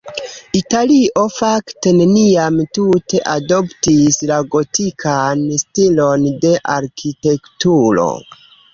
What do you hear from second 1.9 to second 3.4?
neniam tute